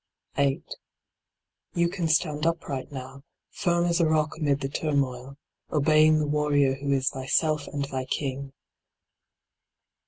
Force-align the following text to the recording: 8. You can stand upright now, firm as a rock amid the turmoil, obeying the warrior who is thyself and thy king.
8. 0.35 0.63
You 1.75 1.87
can 1.87 2.07
stand 2.07 2.47
upright 2.47 2.91
now, 2.91 3.21
firm 3.51 3.85
as 3.85 3.99
a 3.99 4.07
rock 4.07 4.35
amid 4.35 4.61
the 4.61 4.67
turmoil, 4.67 5.37
obeying 5.71 6.17
the 6.17 6.25
warrior 6.25 6.73
who 6.73 6.91
is 6.91 7.09
thyself 7.09 7.67
and 7.67 7.85
thy 7.85 8.05
king. 8.05 8.51